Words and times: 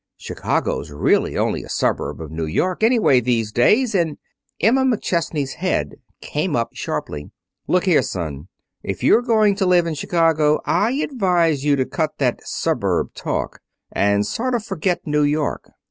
"Chicago's 0.17 0.89
really 0.89 1.37
only 1.37 1.61
a 1.63 1.69
suburb 1.69 2.19
of 2.21 2.31
New 2.31 2.47
York, 2.47 2.81
anyway, 2.81 3.19
these 3.19 3.51
days, 3.51 3.93
and" 3.93 4.17
Emma 4.59 4.83
McChesney's 4.83 5.53
head 5.53 5.93
came 6.21 6.55
up 6.55 6.69
sharply. 6.73 7.29
"Look 7.67 7.85
here, 7.85 8.01
son. 8.01 8.47
If 8.81 9.03
you're 9.03 9.21
going 9.21 9.53
to 9.57 9.67
live 9.67 9.85
in 9.85 9.93
Chicago 9.93 10.59
I 10.65 10.93
advise 10.93 11.63
you 11.63 11.75
to 11.75 11.85
cut 11.85 12.17
that 12.17 12.39
suburb 12.43 13.13
talk, 13.13 13.59
and 13.91 14.25
sort 14.25 14.55
of 14.55 14.65
forget 14.65 15.05
New 15.05 15.21
York. 15.21 15.69